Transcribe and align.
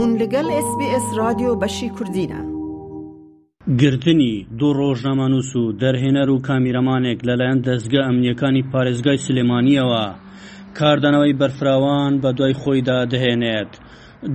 هون 0.00 0.10
لەگەڵ 0.22 0.46
SسBS 0.66 1.04
رادیۆ 1.20 1.50
بەشی 1.62 1.88
کوردینە. 1.96 2.40
گرتنی 3.80 4.34
دوو 4.58 4.72
ڕۆژنامانووس 4.80 5.50
و 5.60 5.64
دەرهێنەر 5.82 6.28
و 6.30 6.38
کامیرەمانێک 6.48 7.18
لەلایەن 7.28 7.58
دەستگە 7.68 8.00
ئەمنیەکانی 8.06 8.66
پارێزگای 8.72 9.22
سلێمانیەوە 9.26 10.04
کاردانەوەی 10.78 11.38
بەرفراوان 11.40 12.12
بە 12.22 12.30
دوای 12.38 12.54
خۆیدا 12.60 12.98
دەهێنێت. 13.12 13.72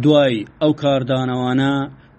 دوای 0.04 0.36
ئەو 0.62 0.72
کاردانەوانە 0.84 1.73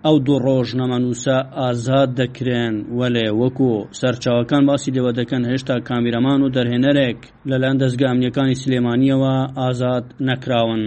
ئەو 0.07 0.17
دوو 0.27 0.37
ڕۆژنەمەنووسە 0.47 1.37
ئازاد 1.61 2.09
دەکرێن 2.21 2.75
وەلێ 2.99 3.27
وەکو 3.41 3.71
سەرچاوەکان 4.01 4.63
باسی 4.69 4.95
لەوە 4.97 5.13
دەکەن 5.19 5.43
هێشتا 5.51 5.77
کامیرەمان 5.89 6.41
و 6.43 6.53
دەرهێنەرێک 6.57 7.21
لەلایەن 7.51 7.79
دەستگا 7.83 8.07
ئەمنیەکانی 8.11 8.61
سلێمانیەوە 8.63 9.35
ئازاد 9.61 10.07
نەکراون. 10.29 10.83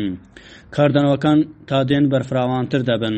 کاردانەوەکان 0.76 1.40
تا 1.70 1.78
دێن 1.90 2.06
بەرفراوانتر 2.12 2.82
دەبن. 2.90 3.18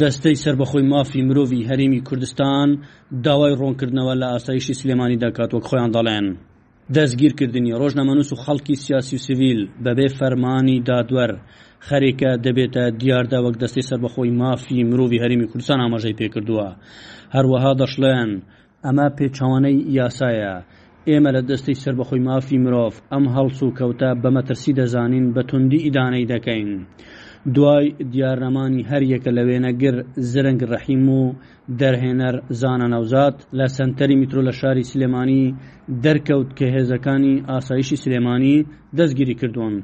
دەستەی 0.00 0.40
سربەخۆی 0.44 0.88
مافی 0.92 1.26
مرۆڤی 1.28 1.66
هەرمی 1.68 2.04
کوردستان 2.08 2.68
داوای 3.24 3.58
ڕۆنکردنەوە 3.60 4.14
لە 4.20 4.26
ئاسایشی 4.32 4.78
سلێمانی 4.80 5.20
دەکات 5.24 5.50
وەک 5.54 5.64
خۆیان 5.70 5.90
دەڵێن. 5.96 6.26
دەستگیرکردنی 6.96 7.72
ڕۆژنامەنووس 7.80 8.30
و 8.32 8.36
خەڵکی 8.44 8.74
سیاسی 8.84 9.16
و 9.16 9.18
سیویل 9.26 9.60
بەبێ 9.84 10.06
فەرمانی 10.18 10.76
دادوەر 10.88 11.32
خەرێکە 11.88 12.30
دەبێتە 12.44 12.84
دیاردا 13.00 13.38
وەک 13.44 13.56
دەستی 13.62 13.86
سەربەخۆی 13.90 14.32
مافی 14.40 14.84
مرۆڤی 14.90 15.22
هەرمی 15.22 15.46
کوردستان 15.50 15.80
ئاماژەی 15.82 16.18
پێکردووە 16.20 16.68
هەروەها 17.34 17.72
دەشڵێن 17.82 18.30
ئەمە 18.84 19.08
پێچوانەی 19.18 19.84
یاسایە 19.98 20.54
ئێمە 21.08 21.30
لە 21.36 21.42
دەستی 21.50 21.80
سربەخۆی 21.84 22.24
مافی 22.28 22.58
مرۆڤ 22.64 22.94
ئەم 23.12 23.24
هەڵسو 23.34 23.64
و 23.66 23.74
کەوتە 23.78 24.10
بەمەترسی 24.22 24.72
دەزانین 24.78 25.26
بە 25.34 25.42
توندی 25.48 25.82
ئیدانەی 25.86 26.26
دەکەین. 26.32 26.70
دوای 27.56 27.84
دیارنەمانی 28.12 28.86
هەریەکە 28.90 29.30
لە 29.38 29.42
وێنەگر 29.48 29.94
زرنگ 30.32 30.60
ڕەحیم 30.70 31.06
و 31.18 31.22
دەرهێنەر 31.80 32.34
زانە 32.60 32.86
نەوزات 32.94 33.36
لە 33.58 33.66
سنتەری 33.76 34.16
میترۆ 34.20 34.42
لە 34.48 34.52
شاری 34.60 34.88
سلێمانی 34.92 35.54
دەرکەوت 36.04 36.48
کە 36.58 36.66
هێزەکانی 36.76 37.42
ئاسایشی 37.50 38.00
سلێمانی 38.04 38.66
دەستگیری 38.96 39.38
کردوون 39.40 39.74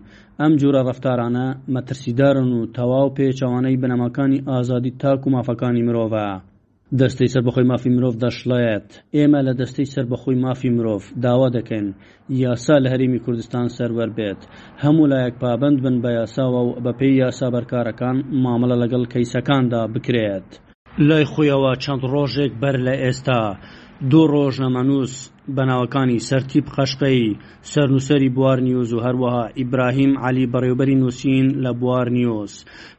ئەم 0.40 0.52
جورە 0.60 0.80
ڕفتارانە 0.88 1.46
مەترسیدارن 1.74 2.50
و 2.58 2.66
تەواو 2.76 3.14
پێچەوانەی 3.16 3.80
بنەمەکانی 3.82 4.44
ئازادی 4.50 4.94
تاک 5.02 5.20
و 5.24 5.32
مافەکانی 5.34 5.86
مرۆڤە. 5.88 6.30
دەستەی 7.00 7.28
سربەخۆی 7.34 7.68
مافی 7.70 7.90
مرۆڤ 7.96 8.14
دەشڵێت 8.24 8.88
ئێمە 9.16 9.40
لە 9.48 9.52
دەستەی 9.60 9.90
سربەخۆی 9.94 10.40
مافی 10.44 10.70
مرۆڤ 10.76 11.02
داوا 11.24 11.48
دەکەین 11.56 11.86
یاسا 12.42 12.76
لە 12.84 12.88
هەریمی 12.94 13.22
کوردستان 13.24 13.66
سەرەر 13.76 14.10
بێت 14.18 14.40
هەموو 14.82 15.10
لایەک 15.12 15.34
پابند 15.42 15.78
بن 15.84 15.96
بە 16.02 16.10
یاساوە 16.18 16.60
و 16.64 16.70
بەپێی 16.86 17.18
یاسا 17.22 17.46
بەرکارەکان 17.54 18.16
مامەڵە 18.42 18.76
لەگەڵ 18.82 19.02
کەیسەکاندا 19.12 19.82
بکرێت 19.94 20.48
لای 21.08 21.24
خۆیەوە 21.32 21.72
چەند 21.84 22.02
ڕۆژێک 22.12 22.52
بەر 22.62 22.76
لە 22.86 22.94
ئێستا 23.02 23.42
دوو 24.10 24.26
ڕۆژنەمەنووس 24.34 25.14
بەناوەکانی 25.56 26.24
سەرتیب 26.28 26.66
خەشقەی 26.74 27.36
سەرنووسری 27.72 28.28
بوار 28.36 28.58
نیوز 28.68 28.90
و 28.92 29.00
هەروەها 29.06 29.44
ئیبراهیم 29.58 30.12
علی 30.26 30.46
بەڕێوبەری 30.52 30.96
نووسین 31.02 31.46
لە 31.64 31.70
بوار 31.80 32.06
نیۆس 32.16 32.54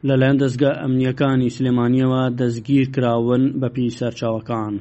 لەلایەن 0.08 0.38
دەستگە 0.44 0.72
ئەمنیەکانی 0.81 1.50
سلێمانیەوە 1.58 2.22
دەستگیر 2.40 2.86
کراون 2.95 3.44
بەپی 3.62 3.90
سەرچاوەکان. 4.00 4.73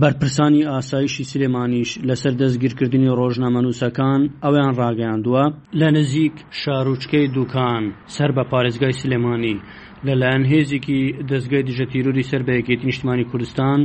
بەرپرسانی 0.00 0.62
ئاسایشی 0.72 1.24
سلێمانیش 1.32 1.90
لەسەر 2.08 2.34
دەستگیرکردنی 2.42 3.10
ڕۆژنامەنووسەکان 3.20 4.20
ئەویان 4.44 4.72
ڕاگەیاندووە 4.80 5.44
لە 5.80 5.88
نزیک 5.96 6.34
شارۆچکەی 6.60 7.26
دوکان 7.34 7.84
سەر 8.16 8.30
بە 8.36 8.44
پارێزگای 8.52 8.98
سلێمانی 9.02 9.56
لەلایەن 10.06 10.44
هێزیکی 10.52 11.00
دەستگای 11.30 11.66
دژە 11.68 11.86
تیروری 11.92 12.28
سەر 12.30 12.42
بەیەکێتی 12.46 12.84
نیشتمانی 12.88 13.24
کوردستان 13.30 13.80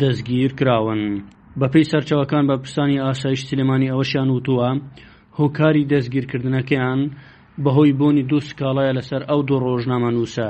دەستگیر 0.00 0.50
کراون 0.60 1.02
بەپی 1.60 1.84
سەرچەوەکان 1.90 2.44
بە 2.50 2.56
پرسانی 2.62 3.02
ئاسایش 3.04 3.40
سلمانی 3.48 3.90
ئەوەشیان 3.92 4.28
وتووە 4.30 4.68
هۆکاری 5.38 5.88
دەستگیرکردنەکەیان 5.92 7.00
بەهۆی 7.64 7.92
بۆنی 8.00 8.22
دوو 8.30 8.40
سکاڵایە 8.48 8.92
لەسەر 8.98 9.22
ئەو 9.30 9.40
دوو 9.48 9.58
ڕۆژنامە 9.64 10.10
نووسە 10.16 10.48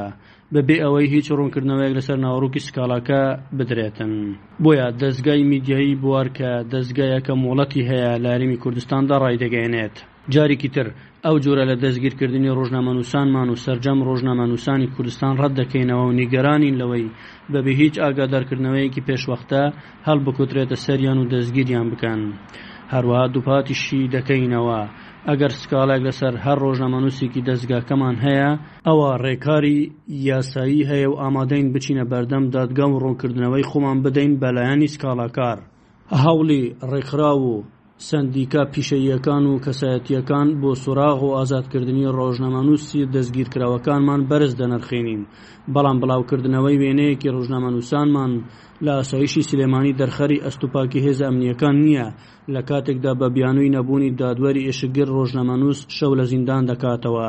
بەبێ 0.55 0.77
ئەوەی 0.83 1.11
هیچ 1.15 1.27
ڕوونکردنەوەیەک 1.39 1.93
لەسەر 1.99 2.17
ناوەڕووکی 2.25 2.65
سکاڵاکە 2.67 3.23
بدرێتن 3.59 4.13
بۆیە 4.63 4.87
دەستگای 5.03 5.43
میدیایی 5.53 5.99
بوارکە 6.03 6.51
دەستگایەکە 6.73 7.33
مۆڵەتی 7.45 7.87
هەیە 7.91 8.11
لاریمی 8.25 8.61
کوردستاندا 8.63 9.17
ڕایدەگەێنێت 9.25 9.97
جارێکی 10.35 10.69
تر 10.75 10.87
ئەو 11.25 11.37
جۆرە 11.45 11.65
لە 11.71 11.77
دەستگیرکردنی 11.85 12.55
ڕۆژنامە 12.59 12.93
نووسانمان 12.97 13.49
و 13.51 13.61
سرجەم 13.65 13.99
ڕۆژنامە 14.09 14.45
نووسانی 14.51 14.93
کوردستان 14.95 15.33
ڕەت 15.41 15.53
دەکەینەوە 15.61 16.05
و 16.07 16.17
نیگەرانین 16.21 16.79
لەوەی 16.81 17.05
بەبێ 17.53 17.73
هیچ 17.81 17.95
ئاگادارکردنەوەیەکی 18.03 19.05
پێشوەختە 19.09 19.63
هەڵ 20.07 20.19
بکوترێتە 20.27 20.77
سەریان 20.85 21.19
و 21.21 21.29
دەستگیریان 21.35 21.87
بکەن. 21.93 22.21
هەروەها 22.95 23.27
دووپاتیشی 23.35 24.03
دەکەینەوە 24.17 24.81
ئەگەر 25.31 25.53
سکاڵێک 25.63 26.01
لەسەر 26.09 26.35
هەر 26.45 26.59
ڕۆژنامەنووسێکی 26.65 27.47
دەستگاکەمان 27.49 28.17
هەیە 28.27 28.51
ئەوە 28.89 29.11
ڕێکاری 29.25 29.79
یاسایی 30.29 30.87
هەیە 30.91 31.09
و 31.11 31.19
ئامادەین 31.23 31.67
بچینە 31.75 32.05
بەردەم 32.13 32.45
دادگا 32.57 32.87
و 32.91 33.01
ڕوونکردنەوەی 33.03 33.69
خۆمان 33.71 33.99
بدەین 34.05 34.33
بەلایانی 34.43 34.93
سکاڵاکار 34.95 35.59
هەوڵی 36.25 36.63
ڕێکخرا 36.91 37.33
و 37.41 37.49
سندیکا 38.09 38.63
پیشەیەکان 38.75 39.45
و 39.47 39.61
کەسایەتیەکان 39.65 40.49
بۆ 40.61 40.71
سوراغ 40.85 41.19
و 41.25 41.35
ئازادکردنی 41.39 42.07
ڕۆژنامەنووسی 42.19 43.09
دەستگیرکراوەکانمان 43.15 44.21
بەرز 44.31 44.53
دەنرخێنین 44.61 45.23
بەڵام 45.75 45.97
بڵاوکردنەوەی 46.03 46.81
وێنەیەکی 46.83 47.33
ڕۆژنامەنووسانمان 47.37 48.33
لە 48.87 48.93
ئاسایشی 48.99 49.43
سلێمانی 49.51 49.97
دەرخەری 50.01 50.43
ئەستوپاکی 50.45 51.03
هێز 51.07 51.19
ئەمنیەکان 51.27 51.75
نییە 51.85 52.09
لە 52.55 52.63
کاتێکدا 52.69 53.13
بە 53.21 53.27
بیانووی 53.37 53.75
نەبوونی 53.77 54.11
دادوەری 54.21 54.67
ئێشگر 54.69 55.09
ڕۆژنەمەنووس 55.17 55.81
شەو 55.97 56.13
لە 56.21 56.25
زیندان 56.33 56.63
دەکاتەوە 56.71 57.27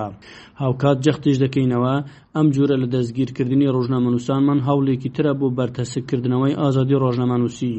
هاوکات 0.61 0.97
جەختیش 1.05 1.37
دەکەینەوە 1.43 1.93
ئەم 2.35 2.47
جورە 2.55 2.75
لە 2.83 2.87
دەستگیرکردنی 2.95 3.67
ڕۆژنامەنووسانمان 3.75 4.59
هەوڵێکی 4.67 5.09
ترە 5.15 5.33
بۆ 5.39 5.47
بەرتەسکردنەوەی 5.57 6.57
ئازادی 6.61 6.97
ڕۆژنەمەنووسی 7.03 7.73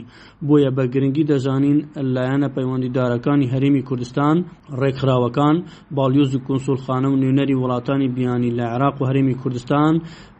بۆیە 0.47 0.71
بە 0.77 0.85
گرنگی 0.93 1.25
دەزانین 1.31 1.79
لایەنە 2.15 2.49
پەیوەندیدارەکانی 2.56 3.51
هەرمی 3.53 3.83
کوردستان 3.89 4.37
ڕێکخراوەکان 4.81 5.56
باڵیۆز 5.97 6.31
و 6.35 6.45
کنسولخانە 6.49 7.09
و 7.11 7.17
نوێنەری 7.23 7.56
وڵاتانی 7.62 8.09
بیانی 8.17 8.51
لە 8.59 8.65
عراق 8.75 8.97
و 9.01 9.06
هەرمی 9.09 9.35
کوردستان 9.43 9.95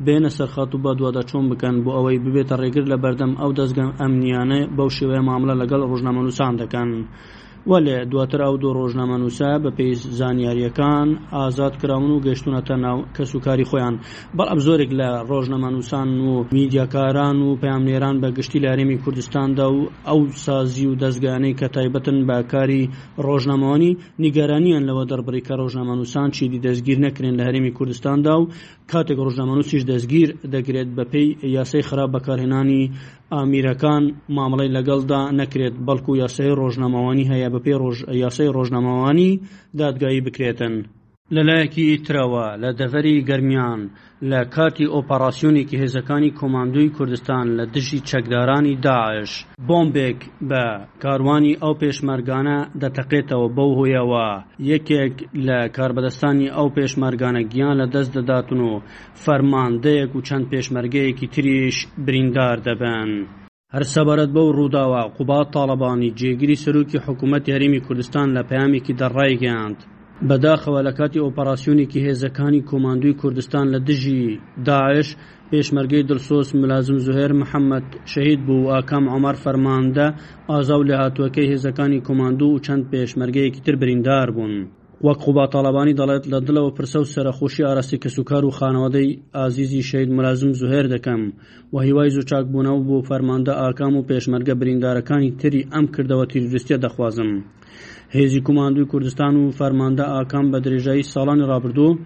بێنە 0.05 0.31
سەرخات 0.39 0.71
و 0.75 0.78
بە 0.84 0.91
دووادە 0.99 1.22
چۆن 1.31 1.45
بکەن 1.51 1.77
بۆ 1.84 1.91
ئەوەی 1.97 2.19
ببێتە 2.25 2.55
ڕێگر 2.62 2.84
لە 2.93 2.97
بەردە 3.03 3.23
ئەدەم 3.26 3.40
ئەو 3.42 3.50
دەستگەن 3.58 3.90
ئەمنیانە 4.00 4.60
بەو 4.76 4.88
شێوەیە 4.96 5.22
ماملە 5.28 5.54
لەگەڵ 5.60 5.80
ڕژنامەنووسان 5.90 6.52
دەکەن 6.62 6.88
وەلێ 7.72 7.97
دواتر 8.12 8.41
ئەو 8.47 8.54
دۆ 8.62 8.70
ڕۆژنامەنووسە 8.78 9.48
بە 9.62 9.70
پێی 9.76 9.94
زانیاریەکان 10.19 11.08
ئازاد 11.38 11.75
کراون 11.80 12.10
و 12.12 12.22
گەشتونەتە 12.26 12.76
ناو 12.84 12.98
کەسوکاری 13.16 13.69
خۆیان 13.70 13.94
بەڵ 14.36 14.48
ئەم 14.50 14.60
زۆرێک 14.66 14.91
لە 15.00 15.08
ڕۆژنەمانووسان 15.30 16.08
و 16.28 16.32
میدیاکاران 16.56 17.38
و 17.47 17.50
پامنێران 17.62 18.16
بە 18.22 18.28
گشتی 18.38 18.58
لە 18.64 18.69
هەرێمی 18.72 19.00
کوردستاندا 19.04 19.66
و 19.72 19.78
ئەو 20.08 20.20
سازی 20.47 20.86
و 20.88 20.98
دەستگانەی 21.03 21.56
کە 21.58 21.66
تایبەتن 21.74 22.19
باکاری 22.30 22.82
ڕۆژنامەوانی 23.26 23.91
نیگەرانیان 24.24 24.84
لەوە 24.88 25.04
دەربڕی 25.10 25.44
کە 25.48 25.54
ڕۆژنامەنووسان 25.60 26.28
چیدی 26.36 26.62
دەستگیر 26.66 26.98
نەکرێن 27.06 27.34
لە 27.38 27.42
هەرێمی 27.48 27.72
کوردستاندا 27.78 28.34
و 28.41 28.48
کاتێک 28.92 29.19
ڕۆژنامەنووسیش 29.26 29.82
دەستگیر 29.91 30.28
دەگرێت 30.54 30.88
بە 30.97 31.04
پێی 31.12 31.28
یاسەی 31.56 31.82
خراپ 31.88 32.10
بەکارهێنانی 32.14 32.84
ئامیرەکان 33.34 34.04
مامەڵی 34.36 34.74
لەگەڵدا 34.76 35.20
نەکرێت 35.40 35.74
بەڵکو 35.86 36.18
یاسای 36.22 36.56
ڕۆژنامەوانی 36.60 37.28
هەیە 37.32 37.48
بەپێ 37.54 37.72
یاسای 38.24 38.54
ڕۆژنامەوانی 38.56 39.40
دادگایی 39.80 40.24
بکرێتن 40.26 40.74
لەلایەکی 41.36 41.84
ئیترەوە 41.92 42.47
لە 42.62 42.71
دەڤەری 42.78 43.24
گەرمیان 43.28 43.80
لە 44.30 44.41
کاتی 44.54 44.91
ئۆپەراسیۆنێکی 44.94 45.80
هێزەکانی 45.82 46.34
کۆماندوی 46.41 46.92
کوردستان 46.97 47.47
لە 47.59 47.65
دژی 47.74 48.00
چەکدارانی 48.10 48.78
داعش 48.86 49.32
بۆمبێک 49.68 50.18
بە 50.50 50.65
کاروانی 51.03 51.59
ئەو 51.62 51.74
پێشمەرگانە 51.82 52.59
دەتەقێتەوە 52.82 53.48
بەو 53.56 53.71
هۆیەوە 53.78 54.28
یەکێک 54.71 55.15
لە 55.47 55.59
کاربەدەستانی 55.76 56.53
ئەو 56.56 56.66
پێشمەرگانە 56.76 57.42
گیان 57.53 57.74
لە 57.80 57.86
دەست 57.94 58.10
دەداتن 58.16 58.60
و 58.68 58.72
فەرماندەیەک 59.24 60.10
و 60.15 60.24
چەند 60.28 60.44
پێشمەرگەیەکی 60.53 61.30
تریش 61.34 61.77
بریندار 62.06 62.56
دەبن. 62.66 63.10
هەرسەبارەت 63.74 64.30
بەو 64.36 64.48
ڕووداوە 64.59 65.03
قوبات 65.16 65.47
تاالبانی 65.54 66.15
جێگیری 66.20 66.60
سەرروکی 66.65 67.03
حکوومەت 67.06 67.44
یاریمی 67.53 67.84
کوردستان 67.86 68.27
لە 68.36 68.42
پەیامێکی 68.50 68.97
دەڕایگەاند 69.00 69.80
بەداخەوە 70.31 70.81
لە 70.87 70.93
کاتی 70.99 71.22
ئۆپەراسیۆنێکی 71.25 72.05
هێزەکانی 72.07 72.66
کۆماندوی 72.71 73.19
کوردستان 73.21 73.66
لە 73.75 73.78
دژی 73.89 74.22
داعش 74.69 75.09
پێشمەرگەی 75.51 76.07
دڵسۆس 76.11 76.49
ملازم 76.63 76.97
زوهێر 77.07 77.33
محەممەد 77.43 77.87
شەهید 78.13 78.41
بوو 78.47 78.71
ئاکام 78.72 79.05
ئەمار 79.13 79.37
فەرماندە 79.45 80.07
ئازا 80.51 80.77
و 80.78 80.87
لە 80.91 80.95
هاتووەکەی 81.03 81.51
هێزەکانی 81.53 82.05
کۆماندوو 82.07 82.53
و 82.55 82.63
چەند 82.66 82.83
پێشمەرگەیەکی 82.93 83.63
تر 83.66 83.75
بریندار 83.81 84.28
بوون. 84.37 84.55
وەک 85.06 85.18
قوبا 85.24 85.45
تاالبانی 85.54 85.98
دەڵێت 86.01 86.24
لە 86.33 86.39
دڵەوە 86.47 86.71
پرسە 86.77 86.98
و 87.01 87.10
سەرخۆشی 87.15 87.66
ئاراستی 87.66 88.01
کەسوکار 88.04 88.42
و 88.45 88.54
خانەوادەی 88.59 89.16
ئازیزی 89.39 89.83
شید 89.89 90.09
مرازم 90.18 90.53
زوهێر 90.60 90.86
دەکەم 90.95 91.22
و 91.72 91.77
هیوای 91.86 92.12
زوچاک 92.16 92.45
بوونەوە 92.51 92.80
بۆ 92.89 92.98
فەرماندە 93.09 93.53
ئاکام 93.62 93.95
و 93.97 94.06
پێشمەرگە 94.10 94.54
بریندارەکانی 94.60 95.30
تری 95.41 95.66
ئەم 95.72 95.86
کردەوە 95.95 96.24
تیرریستە 96.33 96.77
دەخوازم. 96.84 97.30
هێزی 98.16 98.41
کوماندوی 98.47 98.89
کوردستان 98.92 99.34
و 99.39 99.45
فەرماندە 99.59 100.04
ئاکام 100.16 100.47
بە 100.53 100.59
درێژایی 100.66 101.09
ساڵانی 101.15 101.48
رابرردوو 101.53 101.98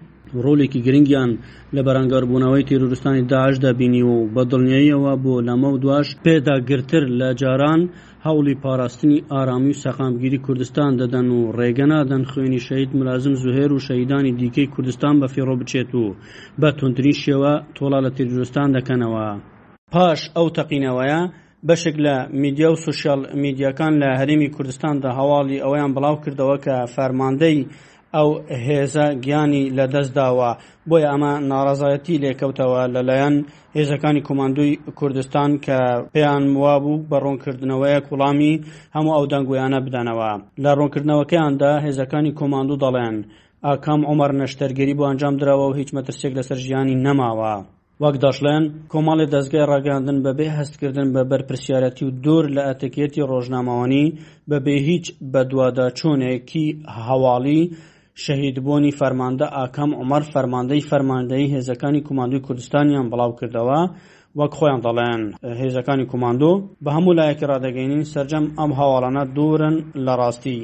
ڕۆلێکی 0.45 0.79
گرنگیان 0.85 1.31
لە 1.75 1.81
بەرەنگەربوونەوەی 1.87 2.67
تیرروستانی 2.69 3.27
داعشدا 3.31 3.71
بینی 3.79 4.01
و 4.13 4.15
بە 4.35 4.43
دڵنیاییەوە 4.51 5.13
بۆ 5.23 5.35
لەمە 5.47 5.69
و 5.71 5.81
دواش 5.83 6.07
پێداگرتر 6.25 7.03
لە 7.19 7.29
جاران 7.41 7.81
هەوڵی 8.25 8.55
پاراستنی 8.63 9.23
ئارامی 9.31 9.73
و 9.77 9.81
سەقامگیری 9.83 10.39
کوردستان 10.45 10.91
دەدەن 11.01 11.27
و 11.37 11.39
ڕێگەنادەن 11.57 12.23
خوێنی 12.31 12.61
شەید 12.67 12.89
ملازم 12.99 13.33
زوهێر 13.41 13.71
و 13.73 13.83
شەیدانی 13.87 14.33
دیکەی 14.39 14.71
کوردستان 14.73 15.15
بە 15.21 15.27
فێڕۆ 15.33 15.53
بچێت 15.61 15.91
و 15.95 16.15
بە 16.61 16.69
تونترین 16.79 17.17
شێوە 17.23 17.53
تۆڵا 17.75 17.99
لە 18.05 18.09
تیرروستان 18.17 18.69
دەکەنەوە 18.77 19.25
پاش 19.93 20.19
ئەو 20.35 20.47
تەقینەوەیە 20.57 21.21
بەشێک 21.67 21.95
لە 22.05 22.15
میدیا 22.43 22.69
و 22.71 22.81
سوشال 22.85 23.21
میدیەکان 23.43 23.93
لە 24.01 24.09
هەرمی 24.19 24.49
کوردستاندا 24.55 25.09
هەواڵی 25.19 25.61
ئەویان 25.65 25.91
بڵاو 25.95 26.21
کردەوە 26.23 26.57
کە 26.65 26.75
فەرماندەی 26.95 27.57
ئەو 28.17 28.27
هێزە 28.67 29.05
گیانی 29.25 29.63
لەدەستداوە 29.77 30.49
بۆیە 30.89 31.07
ئەمە 31.11 31.33
ناڕازایەتی 31.51 32.21
لێکەوتەوە 32.23 32.81
لەلایەن 32.95 33.35
هێزەکانی 33.77 34.25
کوماندوی 34.27 34.71
کوردستان 34.99 35.51
کە 35.65 35.79
پێیان 36.13 36.43
وا 36.63 36.75
بوو 36.83 37.03
بە 37.09 37.17
ڕوونکردنەوەیە 37.23 37.99
کوڵامی 38.07 38.53
هەموو 38.95 39.15
ئەو 39.17 39.25
دەنگویانە 39.33 39.79
بدەنەوە 39.85 40.31
لە 40.63 40.71
ڕوونکردنەوەکەیاندا 40.77 41.71
هێزەکانی 41.85 42.35
کۆماندوو 42.39 42.81
دەڵێن 42.83 43.15
ئاکام 43.65 44.01
ئۆمەر 44.09 44.31
نەشتەرگەری 44.41 44.97
بۆ 44.97 45.03
ئەنجام 45.09 45.33
درراوە 45.39 45.65
و 45.67 45.77
هیچ 45.79 45.89
مەترسێک 45.97 46.33
لەسەر 46.39 46.57
ژیانی 46.65 47.01
نەماوە. 47.05 47.53
وەک 48.03 48.15
دەشڵێن 48.25 48.63
کۆماڵی 48.91 49.31
دەستگای 49.35 49.65
ڕاگەاندن 49.71 50.17
بەبێ 50.25 50.47
هەستکردن 50.59 51.07
بە 51.15 51.21
بەرپسیارەتی 51.31 52.03
و 52.05 52.15
دوور 52.23 52.45
لە 52.55 52.61
ئەتەکێتی 52.69 53.27
ڕۆژنامەوانی 53.31 54.05
بەبێ 54.51 54.75
هیچ 54.89 55.05
بەدوواداچوونێکی 55.33 56.65
هەواڵی 57.07 57.61
شەهیدبوونی 58.25 58.91
فەرماندە 58.99 59.45
ئاکەم 59.57 59.91
عمەر 60.01 60.23
فەرماندەی 60.33 60.87
فەرماندەی 60.89 61.51
هێزەکانی 61.53 62.05
کوماندوی 62.07 62.43
کوردستانیان 62.45 63.05
بڵاو 63.11 63.37
کردەوە 63.39 63.81
وەک 64.39 64.51
خۆیان 64.59 64.81
دەڵێن 64.85 65.21
هێزەکانی 65.61 66.09
کوماندۆ 66.11 66.51
بە 66.83 66.89
هەموو 66.97 67.17
لایەکی 67.19 67.49
ڕدەگەینین 67.51 68.03
سرجەم 68.13 68.45
ئەم 68.59 68.71
هاواڵانە 68.79 69.23
دوورن 69.37 69.75
لە 70.05 70.13
ڕاستی. 70.19 70.59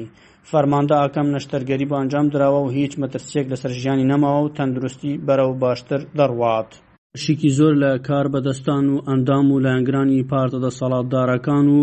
فەرماندە 0.50 0.94
ئاکەم 1.00 1.26
نەشتەرگەری 1.34 1.90
بانجام 1.92 2.26
درراوە 2.32 2.60
و 2.62 2.74
هیچ 2.78 2.92
مەترسیەک 3.02 3.46
لەسەر 3.52 3.72
ژیانی 3.80 4.08
نەماوە 4.12 4.40
و 4.42 4.52
تەندروستی 4.56 5.18
بەرەو 5.26 5.52
باشتر 5.62 6.00
دەڕوات. 6.18 6.70
شیکی 7.16 7.48
زۆر 7.58 7.74
لە 7.84 7.92
کاربەدەستان 8.08 8.84
و 8.94 9.02
ئەندام 9.08 9.46
و 9.52 9.60
لایەنگرانی 9.64 10.20
پارتەدە 10.30 10.70
سەڵاتدارەکان 10.78 11.66
و 11.68 11.82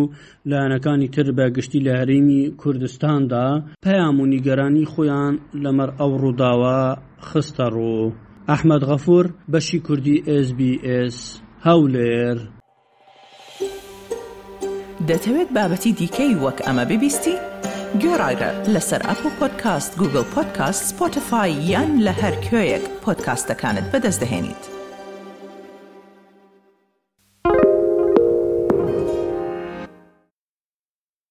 لایەنەکانی 0.51 1.07
تر 1.15 1.27
بە 1.37 1.45
گشتی 1.57 1.79
لە 1.85 1.91
هەرێمی 1.99 2.51
کوردستاندا 2.61 3.47
پەیام 3.85 4.17
و 4.21 4.25
نیگەرانی 4.33 4.85
خۆیان 4.93 5.33
لەمەەر 5.63 5.91
ئەو 5.99 6.11
ڕووداوە 6.21 6.79
خستە 7.29 7.65
ڕوو 7.75 8.05
ئەحمد 8.49 8.81
غەفور 8.89 9.25
بەشی 9.51 9.79
کوردی 9.87 10.17
SسBS 10.45 11.17
هەولێر 11.67 12.37
دەتەوێت 15.07 15.49
بابەتی 15.55 15.91
دیکەی 15.99 16.31
وەک 16.43 16.57
ئەمە 16.65 16.85
ببیستی؟ 16.91 17.35
گۆڕایرە 18.01 18.51
لەسەر 18.73 19.01
ئەپ 19.09 19.21
و 19.25 19.29
پۆدکاست 19.39 19.91
گوگل 19.99 20.23
پۆدکاست 20.33 20.81
سپۆتفاای 20.89 21.51
یان 21.71 21.91
لە 22.05 22.13
هەر 22.21 22.35
کوێیەک 22.47 22.83
پۆدکاستەکانت 23.03 23.85
بەدەستدەێنیت. 23.93 24.72